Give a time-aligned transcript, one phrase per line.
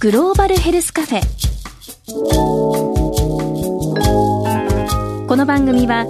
[0.00, 1.20] グローバルヘルスカフェ。
[5.26, 6.06] この番組は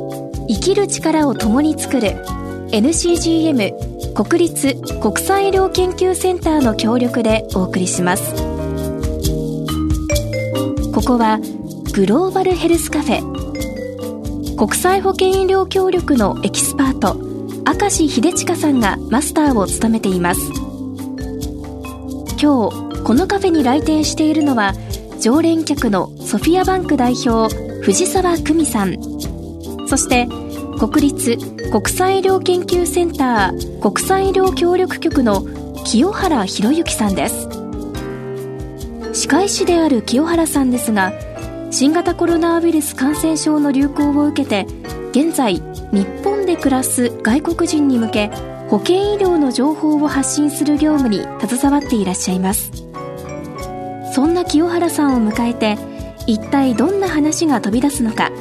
[0.47, 2.23] 生きる力を共に作る
[2.71, 8.35] NCGM 国立国際医療研究センターの協力でお送りします。
[10.93, 11.39] ここは
[11.95, 14.57] グローバルヘルスカフェ。
[14.59, 17.15] 国際保健医療協力のエキスパート
[17.65, 20.43] 明石秀親さんがマスターを務めています。
[22.39, 24.75] 今日このカフェに来店しているのは
[25.19, 28.99] 常連客のソフィアバンク代表藤沢久美さん。
[29.89, 30.29] そして
[30.79, 31.39] 国立
[31.71, 35.47] 国際医療研究センター国際医療協力局の
[35.87, 37.49] 清原博之さんです。
[39.15, 41.15] 歯科医師である清原さんですが
[41.71, 44.67] 新型コロナウイルス感染症の流行を受けて
[45.13, 48.31] 現在日本で暮らす外国人に向け
[48.69, 52.88] 保健医療の情報を発信する業務に携わっていらっしゃいます。
[54.19, 55.79] そんな清原さんを迎えて
[56.27, 58.33] 一体どんな話が飛び出すのか。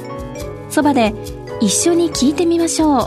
[0.71, 1.13] そばで
[1.61, 2.99] 一緒に聞いてみましょう。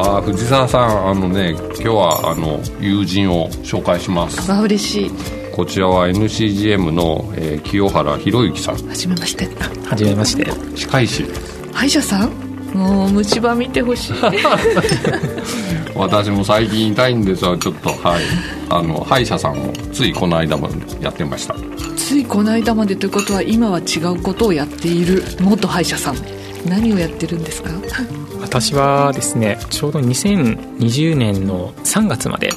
[0.00, 4.52] あ藤沢さんあのね今日はあの友人を紹介します。
[4.52, 5.10] あ嬉しい。
[5.54, 8.84] こちらは NCGM の、えー、清原博之さん。
[8.84, 9.46] はじめまして。
[9.86, 10.44] はじめまして。
[10.74, 11.24] 歯科医師
[11.72, 12.47] 歯医者さん？
[12.74, 14.12] もう虫歯見てほしい。
[15.94, 17.88] 私も最近痛いんですがちょっと。
[17.90, 18.22] はい。
[18.70, 21.54] あの歯医者さんもついこの間までやってました。
[21.96, 25.22] ついこの間までということは今は違うことをやっている。
[25.40, 26.16] 元歯医者さん。
[26.66, 27.70] 何をやってるんですか？
[28.40, 32.50] 私はですねちょうど2020年の3月まで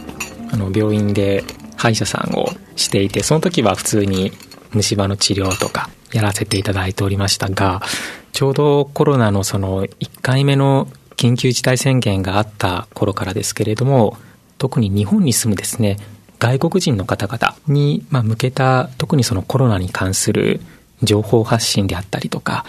[0.52, 1.44] あの病院で
[1.76, 4.32] 歯医者さんをしていてその時は普通に
[4.74, 7.82] 虫歯の治療とかやらせていただいておりましたが
[8.34, 14.18] ちょうどコロナのその1回目の緊急事態宣言があった頃からですけれども
[14.58, 15.98] 特に日本に住むですね
[16.40, 20.62] 外国人の方々に向けた特にそのコロナに関する
[21.04, 22.66] 情報発信であったりとか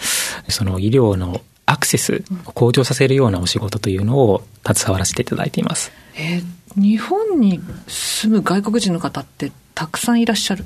[0.48, 5.90] その医療のアクセスを向上させるようなお仕事というのを携わらせていただいています。
[6.16, 10.64] えー、日本に住む外国人の方ってたくさんいらっしゃる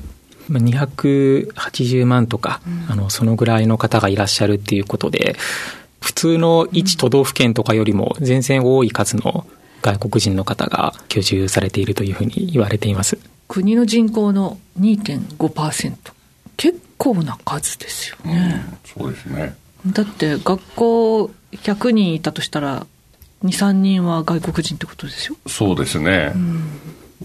[0.51, 5.37] 280万とか、うん、あのそのぐらいの方がいらっしゃるっていうことで
[6.01, 9.47] 普通の1都道府県とかよりも全然多い数の
[9.83, 13.19] 外国人の方が居住されているというふうに言われています。
[13.49, 15.97] 国の人口の2.5%
[16.57, 18.65] 結構な数ですよね、
[18.97, 19.57] うん、そうですね。
[19.87, 22.87] だって学校100人いたとしたら
[23.45, 25.37] 23人は外国人ってことですよ。
[25.47, 26.63] そうですね、うん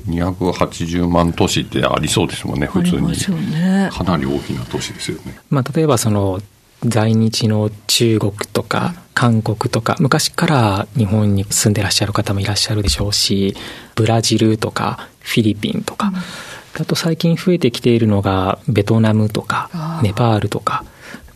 [0.08, 3.12] 280万都市ってありそうですもんね普通に、
[3.52, 6.40] ね、かなり大きな都市ですよね、まあ、例えばその
[6.84, 13.56] 在日の中国とか韓国とか昔から日本に住んでらっしゃる方もいらっしゃるでしょうし
[13.96, 20.84] ブラジルとかフィリピンとか、うん、あと最近増えてきているのがベトナムとかネパールとか。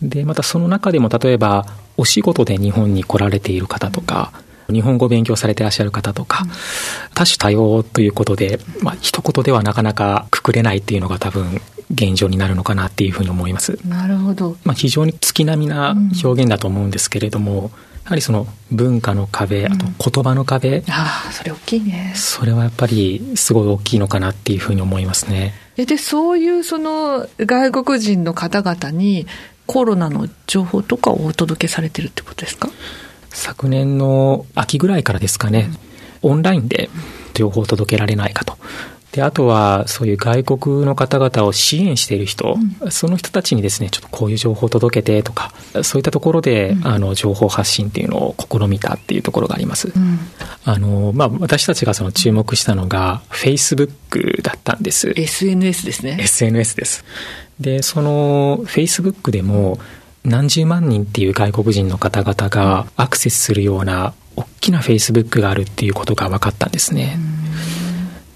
[0.02, 1.66] でまたその中でも例えば
[1.98, 4.34] お仕事で日本に来られている方とか、
[4.72, 6.50] 日本語を勉強されてらっしゃる方とか、うん、
[7.14, 11.62] 多種多様ということで、まあ一言ではなかなかくくれないっていうのが多分
[11.92, 13.78] 現状になるのかなっていうふうに思います。
[13.88, 14.58] なるほど。
[14.64, 17.70] まあ非常に月並みな表現だと思うんですけれども、うん、や
[18.06, 22.14] はりその文化の壁、あと言葉の壁、うん、ああ、それ大きいね。
[22.16, 25.54] それはやっぱりすごい大きいのかなっていうふうに思いますね。
[25.76, 29.28] で、そういうその外国人の方々に
[29.68, 32.70] コロナの情報とかをお届けされてるってことですか？
[33.36, 35.70] 昨年の秋ぐらいからですかね、
[36.22, 36.90] オンラインで
[37.34, 38.58] 情報を届けられないかと。
[39.16, 45.54] で、あとは、そういう外国の方々を支援している人、うん、その人たちにですね、ちょっとこういう情報を届けてとか、
[45.84, 49.90] そういったところで、うん、あの、情報発信っていうのを試みたっていうところがあります。
[49.96, 50.20] うん、
[50.66, 55.14] あの、まあ、私たちがその注目したのが、Facebook だったんです。
[55.16, 56.18] SNS ですね。
[56.20, 57.06] SNS です。
[57.58, 59.80] で、その、Facebook でも、
[60.26, 67.18] 何十万人っていう外国人の方々がアクセスするような大きなフェイスブックがあるっていうことが分かったんですね。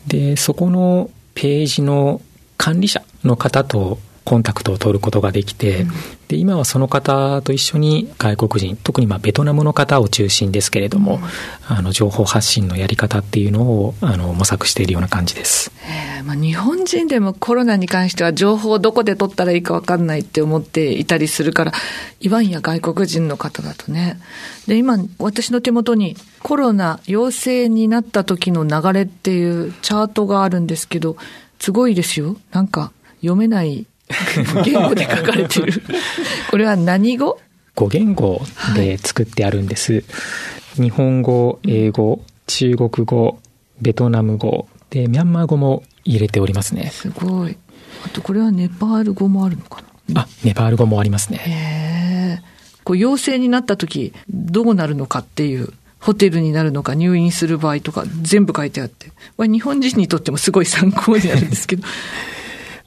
[0.07, 2.21] で、そこのページの
[2.57, 5.87] 管理者の方とコンタクトを取ることができて、
[6.27, 21.71] で今はその方と一緒に外国人特にまあベトナムの方を中心ですけれども、うん、あの情報発信のやり方っていうのをあの模索しているような感じです、えーまあ、日本人でもコロナに関しては情報をどこで取ったらいいか分かんないって思っていたりするから
[22.19, 24.19] いわんや外国人の方だとね。
[24.67, 31.17] で今私の手元にコロナ陽性になった時の流れっていうチャートがあるんですけど
[31.57, 32.37] すごいですよ。
[32.51, 32.91] なんか
[33.21, 33.87] 読めない
[34.65, 35.81] 言語で書かれてる。
[36.49, 37.39] これは何語
[37.75, 38.41] ?5 言語
[38.75, 39.93] で作ってあるんです。
[39.93, 43.39] はい、日本語、英語、中国語、
[43.81, 46.89] ベトナム語、で、ミャンマー語も入れておりますね。
[46.91, 47.57] すごい。
[48.05, 50.21] あとこれはネパール語もあるのかな？
[50.21, 51.39] あ、ネパール語もありますね。
[51.39, 52.43] へえ。
[52.83, 55.73] こう陽性になった時、どうなるのかっていう。
[55.99, 59.11] ホテルになるのか入院する場合とか全部書いてあって。
[59.37, 61.83] 日本人にとってもすごい参考になるんですけど。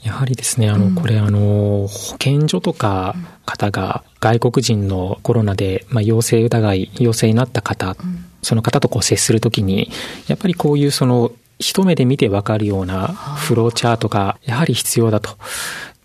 [0.03, 3.15] やはりですね、あの、これ、あの、保健所とか
[3.47, 7.97] 方が外国人のコロナで、まあ、陽性疑い、陽性になった方、
[8.43, 9.91] その方とこう接するときに、
[10.27, 15.37] やっぱりこういうその、一目で見てわかるようなフローチャートがやはり必要だと。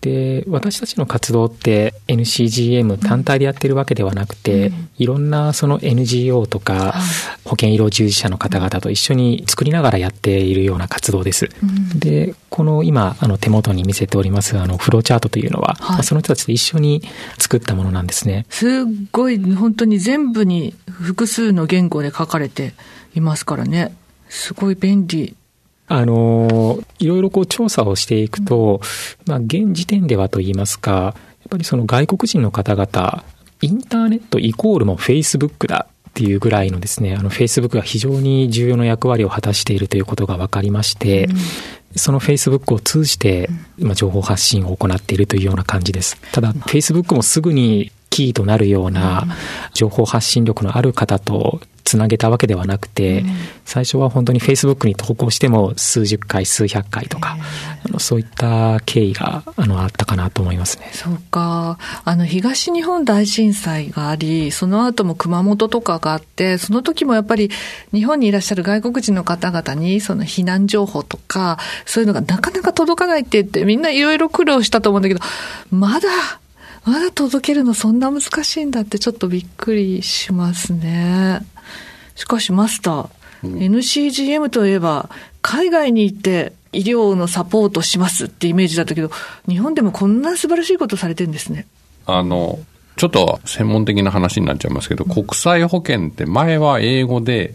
[0.00, 6.94] で、私たちの活動って NCGM 単体でやってるわけではなくて、うん、いろんなその NGO とか、
[7.44, 11.50] 保健医療従事者の方々と一緒に作りながらやっているような活動です。
[11.62, 17.02] うん、で、この今、あの手元に見せておりますあのフローチャートというのは、はい、その人たちと一緒に
[17.38, 18.46] 作ったものなんですね。
[18.50, 22.74] すごい、本当に全部に複数の言語で書かれて
[23.16, 23.96] いますからね。
[24.28, 25.34] すごい便利
[25.88, 28.80] あの、いろいろこう調査をしていくと、
[29.26, 31.14] まあ現時点ではといいますか、やっ
[31.50, 33.24] ぱりその外国人の方々、
[33.62, 41.36] インターネットイコールもフェイスブックだっていうぐらいのですね、あのフェイスブックが非常に重要な役割を果たしているということが分かりまして、うん、
[41.96, 43.48] そのフェイスブックを通じて、
[43.78, 46.16] まあ、情報発信を行っているというような感じです。
[46.32, 49.26] ただ、フェイスブックもすぐにキーとなるような
[49.74, 53.28] 情報発信力のある方とつなげたわけではなくて、うん、
[53.64, 57.38] 最初は本当に Facebook に投稿しても数十回、数百回とか、
[57.82, 60.90] あのそういった経緯があのあったかなと思いますね。
[60.92, 61.78] そうか。
[62.04, 67.50] あの東日本大震災があり、その後も熊本とかがあって、その時もやっぱり
[67.94, 75.22] 日本にいらっしゃる外国人の方々にその避難情報とか、そういうのがなかなか届かないって言って、みんないろいろ苦労したと思うんだけど、
[75.70, 76.08] まだ
[76.84, 81.40] まだ届けるのそんな難しいんだってちょっとびっくりしますね。
[82.18, 83.08] しかしマスター、
[83.44, 85.08] うん、NCGM といえば、
[85.40, 89.12] 海外に行って医療のサポートしますってイメージだったけど、
[89.48, 91.68] 日本でもこんな素晴らしいことされてるんですね。
[92.06, 92.58] あの、
[92.96, 97.54] ちょっと専門的な話になっちゃいますけど、うん、国際保険って前は英語で、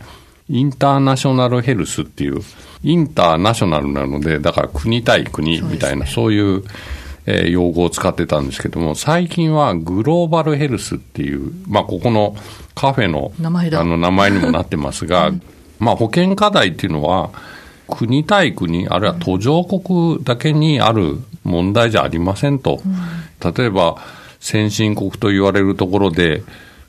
[0.49, 2.39] インターナショナルヘルスっていう、
[2.83, 6.63] インターナショナルなので、だから国対国みたいな、そう、ね,、いう、
[7.25, 12.35] えー、用語を使ってたんですけども、最近はグローバルヘルスっていう、まあ、ここの
[12.75, 15.41] カフェの名前あの名前にもなってますが、 うん、
[15.79, 17.29] まあ、保険課題っていうのは、
[17.87, 22.81] 国対国、あるいは途上国だけにある問題じゃありませんと。
[22.85, 23.97] うん、例えば、
[24.39, 26.43] 先進国と言われるところで、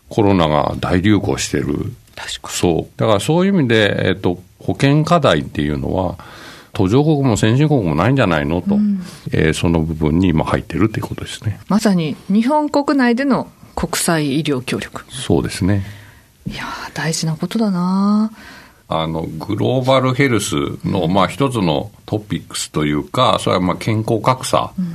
[0.09, 1.93] コロナが大流行してる。
[2.49, 3.01] そう。
[3.01, 6.17] だからそういう意味で、えっと、保険課題っていうのは、
[6.75, 8.61] 途上国も先進国もないんじゃないの？
[8.61, 9.01] と、うん、
[9.33, 11.61] えー、その部分に今入ってるということですね。
[11.69, 15.05] まさに日本国内での国際医療協力。
[15.11, 15.85] そうですね。
[16.47, 18.31] いや大事なことだな
[18.87, 20.55] あの、グローバルヘルス
[20.85, 24.73] の、まあ一つのトピックスというか、それはまあ健康格差。
[24.79, 24.93] うん、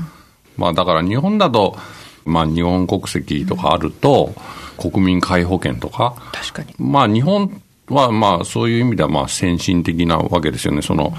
[0.58, 1.76] まあだから日本だと、
[2.24, 4.36] まあ日本国籍とかあると、
[4.78, 6.14] うん、国民皆保険とか。
[6.32, 6.76] 確かに。
[6.78, 10.82] まあ日本はまあそういう意味ではまあ先進的なわけですよね。
[10.82, 11.14] その、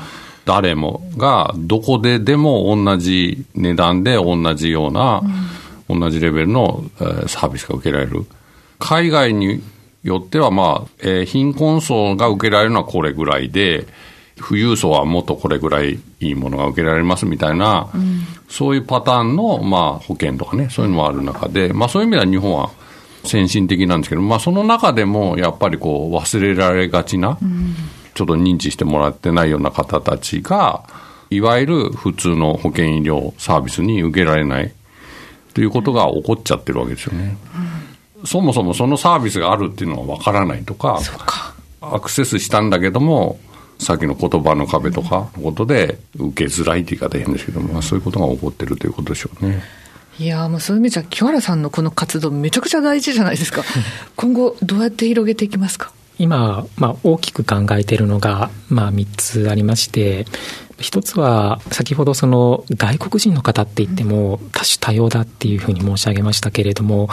[0.45, 5.23] 誰もがどこででも同じ値段で同じような、
[5.89, 8.25] うん、同じレベルの、えー、サービスが受けられる。
[8.79, 9.63] 海外に
[10.03, 13.87] よっては、まあ、えー、貧困層が受けられるのはこれぐらいで、
[14.41, 22.71] 富裕層はもっとこれぐらいいいものが受けられますみたいな、うん、そういうパターンの、まあ、保険とかね、そういうのもある中で、まあ、そういう意味では日本は
[23.25, 27.75] 先進的なんですけど、まあ、その中でもやっぱりこう忘れられがちな、うん
[28.15, 30.85] ちょっと認知してもらってないような方たちが、
[31.31, 34.73] いわゆる普通の保険医療サービスに受けられない
[35.55, 37.39] ということが起こっちゃってるわけですよね。
[38.21, 43.39] うん、そもそもそのサービスがあるっていうのはわからないとか、かアクセスしたんだけども、
[43.79, 49.63] さっきの言葉の壁とかのことで受けづらいって言い方変ですけども、そういうことが起こってるということでしょうね。
[50.19, 53.63] いやもうそういう意味じゃ、清原さんのこの活動、めちゃくちゃ大事じゃないですか。
[54.17, 55.93] 今後、どうやって広げていきますか？
[56.19, 60.27] 今、まあ、大きく考えているのが、まあ、3つありまして、
[60.79, 67.09] 一つは、先ほどその外国人の方って言っても多種多様だっていうふうに申し上げましたけれども、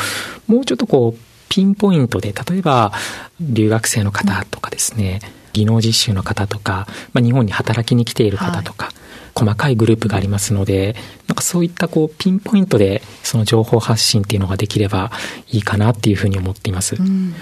[0.48, 2.92] もうちょっとこう、ピンポイントで、例えば
[3.40, 5.22] 留学生の方とかですね、
[5.54, 8.96] 技能実習の方とか、まあ、日本に働きに来ている方とか、はい
[9.38, 10.96] 細かいグループがありますので、
[11.28, 15.12] なんかそういったこうピンポイントでその情報発信っていうのができれば
[15.52, 16.96] いいかなっていうふうに思っています。
[16.96, 17.36] うん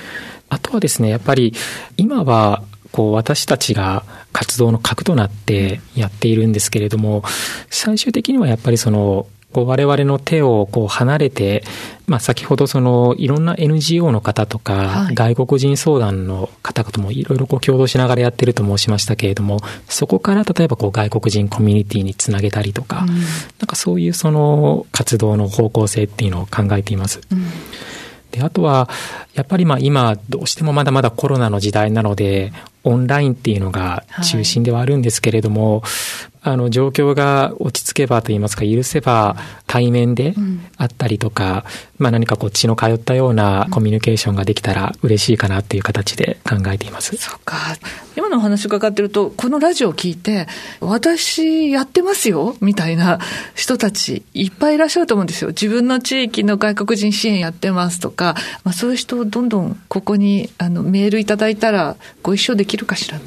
[0.48, 1.54] あとはですね、やっぱり
[1.98, 7.24] 今はこう私たちが活動の核となってやっているんですけれども、
[7.70, 11.64] 最終的にはやっぱりそのこう我々の手をこう離れて、
[12.08, 23.20] まあ、先ほどそのいろんな NGO の方とか、はい、外国人相談の方々もいろいろこう共同しながらやってると申しましたけれどもそこから例えばこう外国人コミュニティにつなげたりとか、うん、なん
[23.66, 27.22] かそういうその活動の方向性っていうのを考えています。
[27.32, 27.46] うん。
[28.32, 28.90] で、あとは、
[29.34, 32.52] やっぱりまあ今、どうしてもまだまだコロナの時代なので、
[32.86, 40.36] オンラインっていうのが中心ではあるんですけれども、はいあの、状況が落ち着けばといいますか、許せば対面で
[40.78, 41.66] あったりとか、
[42.00, 47.18] うん、まあ何かこう血の通ったようなコミュニケーションができたら嬉しいかなっていう形で考えています。
[47.18, 47.58] そうか。
[48.16, 50.48] 今のお話伺ってると、このラジオを聞いて、
[50.82, 53.20] 私やってますよみたいな
[53.56, 55.50] 人たちいっぱいいらっしゃると思うんですよ。
[55.50, 63.24] 自分の地域の外国人支援やってますとか、まあそういう人をどんどんここにあのメールいただいたらご一緒できるかしらね。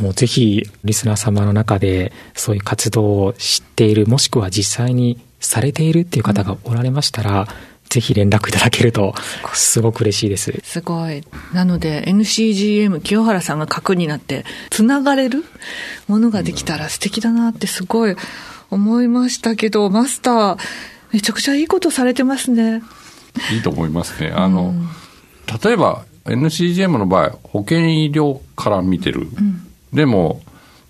[0.00, 7.46] もうぜひリスナー様の中でそういう活動を知っているもしくは実際にされているっていう方がおられましたら、うん、
[7.90, 9.14] ぜひ連絡いただけると
[9.52, 10.58] すごく嬉しいです。
[10.64, 11.22] すごい。
[11.52, 15.44] なので NCGM 清原さんが核になってつながれる
[16.06, 18.16] ものができたら素敵だなってすごい
[18.70, 20.58] 思いましたけど、マスター
[21.12, 22.82] めちゃくちゃいいことされてますね。
[23.52, 24.32] いいと思いますね。
[24.34, 24.88] あの、うん、
[25.62, 29.22] 例えば NCGM の場合、保健医療から見てる。
[29.22, 30.42] うん、でも、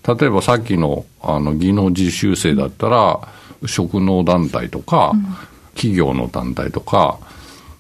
[0.06, 3.20] 例えばさっきのあの技能実習生だったら、
[3.66, 5.24] 職能団体とか、うん、
[5.74, 7.18] 企業の団体とか、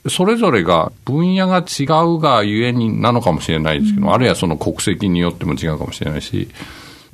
[0.08, 6.48] それぞれが分野が違うがゆえになのかもしれないですけど、うん、あるいはその国籍によっても違うかもしれないし、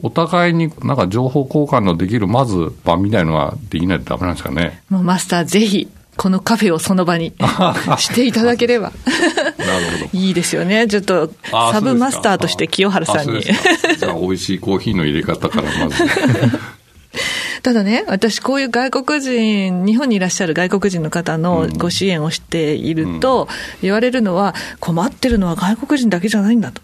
[0.03, 4.83] お互いになんか情報交換のできるまず場みたいのができないとダメなんですかね。
[4.91, 5.89] もうマスターぜひ
[6.25, 7.35] このカフェをその場に
[7.99, 8.93] していただければ。
[9.59, 10.19] なるほど。
[10.19, 10.87] いいですよね。
[10.89, 13.43] ちょっとサブマスターとして清原さんに。
[13.43, 16.03] じゃあ美味しいコーヒーの入れ方からまず。
[17.63, 23.47] ただね、私こういう外国人、日本にいらっしゃる外国人の方のご支援をしていると、
[23.83, 26.81] 言われるのは、困ってるのは外国人だけじゃないんだと。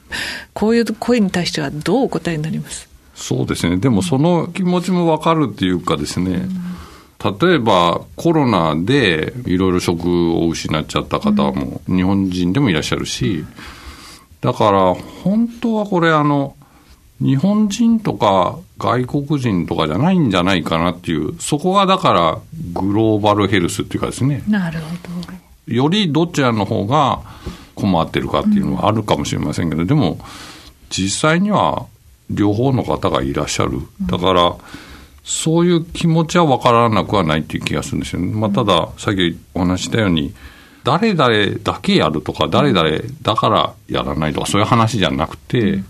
[0.52, 2.90] こういう声に対してはどうお答えになります？
[3.14, 3.78] そうですね。
[3.78, 6.66] でもその気持ちもわかるっていうかですね、うん
[7.23, 13.45] 例えばコロナでいろいろ職を失っちゃった方も日本人でもいらっしゃるし、
[14.41, 16.57] だから本当はこれあの、
[17.21, 22.39] 日本人とか外国人とかじゃないんじゃないかなっていう、そこがだから
[22.73, 24.43] グローバルヘルスっていうかですね。
[24.49, 24.87] なるほ
[25.69, 25.75] ど。
[25.75, 27.21] よりどちらの方が
[27.75, 30.19] 困ってるかっていうのはあるかもしれませんけど、でも
[30.89, 31.87] 実際には
[32.31, 33.81] 両方の方がいらっしゃる。
[34.07, 34.57] だから、
[35.25, 38.33] そういう気持ちは分からなくはないっていう気がするんですよね。
[38.33, 40.33] まあ、ただ、さっきお話したように、
[40.83, 42.91] 誰々だけやるとか、誰々
[43.23, 45.83] だからやらないとか、そういう話じゃなくて、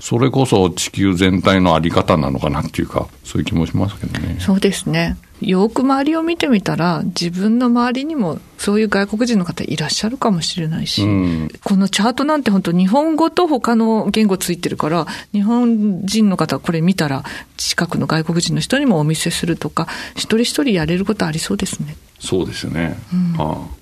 [0.00, 4.36] それこそ地球全体のあり方なのかなっていうか、そういう気もしますけどね。
[4.40, 5.16] そうですね。
[5.40, 17.24] よく周りを見てみたら、自分の周りにもそういう外国人の方いらっしゃるかもしれないし、うん、このチャートなんて本当日本語と他の言語ついてるから、日本人の方これ見たら、
[17.56, 21.96] 近くの外国人の人にもお見せするとか、一人一人やれることありそうですね。
[22.18, 22.98] そうですね。
[23.12, 23.79] うん、ああ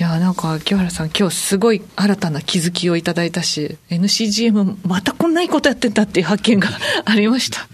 [0.00, 6.68] いやなんか清原さん今日すごい新たな気づきをいただいたし NCGM またこんないいことやってたっていう発見が
[7.04, 7.68] ありました。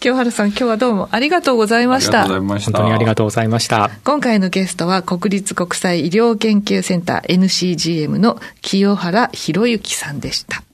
[0.00, 2.26] 清原さん今日はどうもありがとうございました。
[2.26, 3.90] 本当にありがとうございました。
[4.04, 10.65] 今回のゲストは国立国際医療研究センター NCGM の清原博之さんでした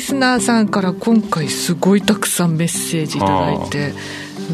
[0.00, 3.92] スナーさんから今回すごいたくさんメッセージいただいて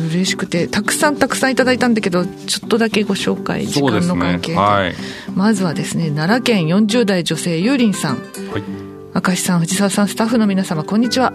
[0.09, 4.95] 嬉しくてたくさんたくさんいただいたんだけどちょっとだけご紹介時間の関係で、ねはい、
[5.35, 8.23] まずはですね奈良県40代女性ゆうりんさん、は
[8.59, 11.33] い、明石さん藤沢さんスタッフの皆様こんにちは。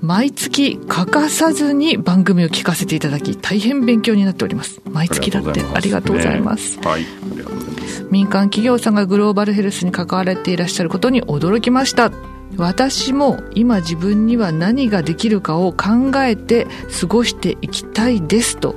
[0.00, 4.80] 毎月欠かさずに番組を聞かせていただき大変勉強になっております。
[4.88, 7.06] 毎月だってありがとうございます、はい、
[8.10, 12.12] 民間企業さんがグローバルヘルスに関われていらっしゃることに驚きました
[12.58, 16.66] 私も今自分には何ができるかを考えて
[17.00, 18.74] 過ごしていきたいですと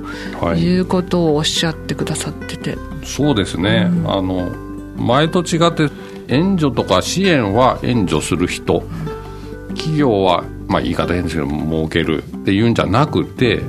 [0.56, 0.78] い。
[0.78, 4.50] うことをおっしゃってくださってて、はい、そうですね、うん、あの
[4.96, 5.90] 前と違って
[6.28, 13.62] 援助とか支援は援助する人、うん、企業は、まあ、言い方変ですけど儲けるっていうんじゃなくて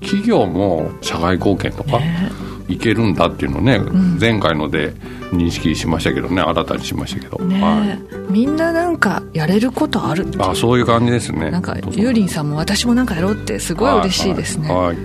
[0.00, 4.92] 企業も社会貢献とか、ねいけるんだっていうのね、うん、前回ので
[5.32, 10.26] 認識しましたけどね新たにしましたけど、ねはい、みんななんかやれることある？
[10.38, 11.50] あそういう感じですね。
[11.50, 14.86] なんかゆうりんさんも私もなんかやろうってすごい嬉しいですね、はい。
[14.86, 14.96] はい、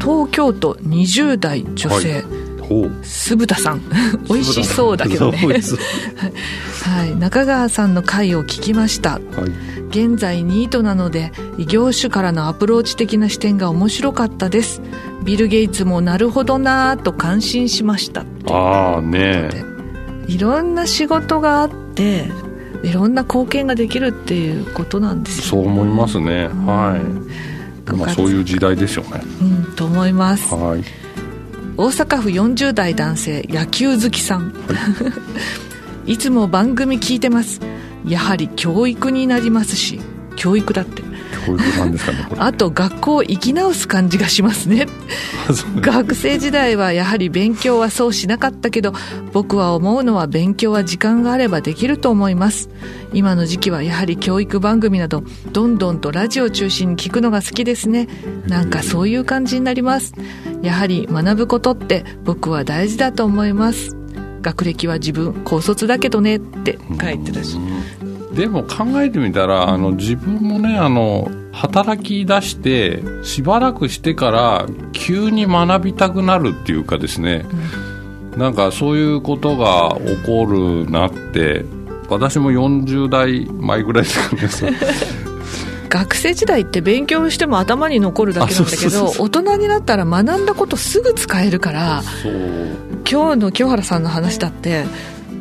[0.00, 2.24] 東京都20代女性、
[3.02, 3.82] 酢豚さん。
[4.28, 5.38] 美味しそうだけどね。
[6.84, 9.12] はい、中川さんの回を聞きました。
[9.12, 9.20] はい。
[9.92, 14.80] 現在ニートなので異業種からのアプローチ的な視点が面白かったです
[15.24, 19.50] ビル・ゲイツもなるほどなぁと感心しましたああね。
[20.26, 22.28] いろんな仕事があって
[22.82, 25.44] いろんな貢献ができるっていうことなんですよ。
[25.44, 26.48] そう思いますね。
[26.48, 27.00] は
[27.88, 27.92] い。
[27.92, 29.20] まあそういう時代ですよね。
[29.40, 30.54] うんと思います。
[30.54, 30.84] はい。
[31.76, 34.52] 大阪府40代男性野球好きさん、
[36.06, 37.60] い、 つも番組聞いてます。
[38.06, 40.00] やはり教育になりますし
[40.36, 41.02] 教育だって
[41.32, 44.86] 教育なんですかねあと学校を生き直す感じがしますね。
[45.80, 48.92] 学生時代はやはり勉強はそうしなかったけど
[49.32, 52.68] 僕は思うのは勉強は時間があればできると思います。
[53.12, 55.22] 今の時期はやはり教育番組など
[55.52, 58.08] どんどんとラジオを中心に聞くのが好きですね。
[58.46, 60.14] なんかそういう感じになります。
[60.62, 63.96] やはり学ぶことって僕は大事だと思います。
[64.42, 67.56] 学歴は自分高卒だけどねって書いてたし
[68.34, 77.44] でも考えてみたらあの自分もねあの働き出してしばらくしてから急に学びたくなるっていうかですね、
[78.36, 81.64] なんかそういうことが起こるなって
[82.08, 84.76] 私も40代前ぐらいですかね
[85.92, 92.02] 学生時代って勉強しても頭に残るだけなんだけど大人になったら学んだことすぐ使えるから
[93.10, 94.86] 今日の清原さんの話だって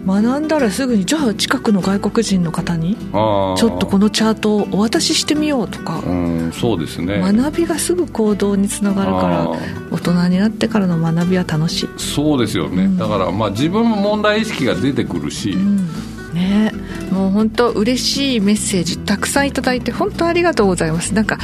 [0.06, 6.00] 学んだらすぐにじゃあ近くの外国人の方にちょっとこのチャートをお渡ししてみようとか。
[6.06, 7.20] うんそうですね。
[7.20, 9.52] 学びがすぐ行動につながるから
[9.92, 15.88] 大人になってからの学びは楽しい、そうですよね、だからまあ自分も問題意識が出てくるし、うん、
[16.34, 16.74] ね。
[17.12, 21.14] もう本当嬉しいメッセージたくさんいただいて本当ありがとうございます。
[21.14, 21.38] なんか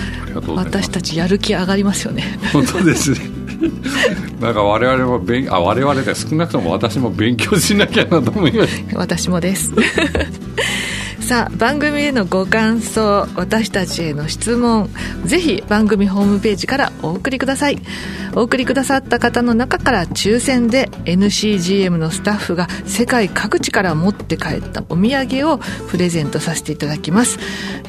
[0.56, 2.24] 私たちやる気上がりますよね。
[2.54, 3.37] 本当ですね
[4.40, 9.74] なんか我々も勉あ我々で少なくとも私も勉強しなきゃなと思います私もです。
[11.28, 14.90] さあ番組へのご感想私たちへの質問
[15.26, 17.80] ぜひ番組ホームページからお送りください。
[18.34, 25.58] お送りくださった方の中から抽選で NCGM のスタッフが世界各地から持って帰ったお土産を
[25.90, 27.40] プレゼントさせていただきます、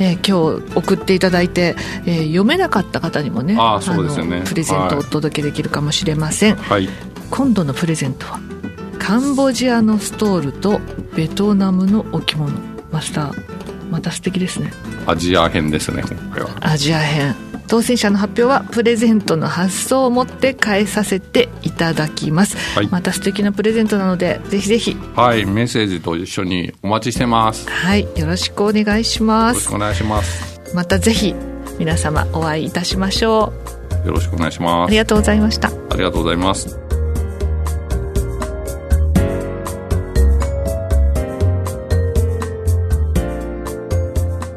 [0.01, 4.41] えー今日送っていただいて、えー読めなかった方にもねあーそうですよね。
[4.41, 6.89] のプレゼントをお届けできるかもしれません、はい。
[7.31, 8.41] 今度のプレゼントは
[8.99, 10.81] カンボジアのストールと
[11.15, 14.73] ベトナムの置物マスターまた素敵ですね。
[15.07, 16.51] アジア編ですね今回は。
[16.61, 17.35] アジア編。
[17.67, 22.89] 当選者の発表はプレゼントの発送を持って返させていただきます、はい。
[22.89, 24.97] また素敵なプレゼントなのでぜひぜひ。
[25.15, 27.67] はいメッセージと一緒にお待ちしてます。
[27.67, 29.57] よはいよろしくお願いします。
[29.57, 30.61] ろしくお願いします。
[30.75, 31.35] またぜひ
[31.79, 33.53] 皆様お会いいたしましょ
[34.05, 34.07] う。
[34.07, 34.89] よろしくお願いします。
[34.89, 35.69] ありがとうございました。
[35.69, 36.88] ありがとうございます